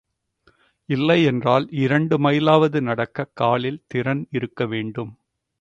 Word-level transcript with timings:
இல்லை 0.89 1.23
என்றால் 1.23 1.67
இரண்டு 1.69 2.17
மைலாவது 2.19 2.81
நடக்கக் 2.81 3.31
காலில் 3.33 3.83
திறன் 3.87 4.27
இருக்க 4.31 4.65
வேண்டும். 4.65 5.11